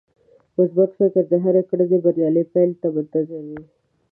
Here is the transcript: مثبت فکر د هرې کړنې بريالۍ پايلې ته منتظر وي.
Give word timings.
مثبت 0.57 0.89
فکر 0.99 1.23
د 1.29 1.33
هرې 1.43 1.63
کړنې 1.69 1.97
بريالۍ 2.05 2.43
پايلې 2.51 2.75
ته 2.81 2.87
منتظر 2.95 3.41
وي. 3.49 3.61